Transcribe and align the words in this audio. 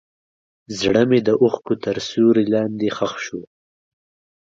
زړه 0.79 1.01
مې 1.09 1.19
د 1.27 1.29
اوښکو 1.41 1.73
تر 1.83 1.95
سیوري 2.09 2.45
لاندې 2.53 2.87
ښخ 2.97 3.13
شو. 3.25 3.41